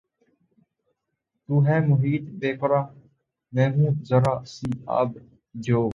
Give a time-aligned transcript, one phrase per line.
[1.49, 2.83] تو ہے محیط بیکراں
[3.53, 4.69] میں ہوں ذرا سی
[4.99, 5.09] آب
[5.55, 5.81] جو